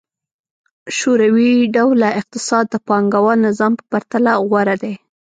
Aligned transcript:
شوروي 0.97 1.53
ډوله 1.75 2.09
اقتصاد 2.21 2.65
د 2.69 2.75
پانګوال 2.87 3.39
نظام 3.47 3.73
په 3.79 3.83
پرتله 3.91 4.31
غوره 4.47 4.75
دی. 4.83 4.93